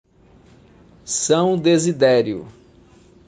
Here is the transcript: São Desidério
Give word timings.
São 1.05 1.55
Desidério 1.59 2.47